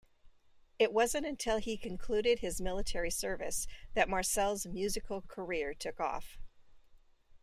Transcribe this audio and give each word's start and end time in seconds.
It 0.79 0.91
wasn't 0.93 1.27
until 1.27 1.57
he 1.57 1.77
concluded 1.77 2.39
his 2.39 2.59
military 2.59 3.11
service 3.11 3.67
that 3.93 4.09
Marcel's 4.09 4.65
musical 4.65 5.21
career 5.21 5.75
took 5.75 5.99
off. 5.99 6.39